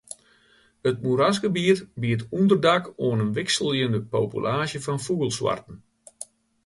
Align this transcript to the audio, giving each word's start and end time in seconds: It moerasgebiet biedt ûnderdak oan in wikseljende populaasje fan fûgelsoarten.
It 0.89 0.97
moerasgebiet 1.03 1.79
biedt 2.01 2.27
ûnderdak 2.37 2.83
oan 3.05 3.21
in 3.23 3.35
wikseljende 3.37 4.01
populaasje 4.13 4.79
fan 4.85 4.99
fûgelsoarten. 5.05 5.77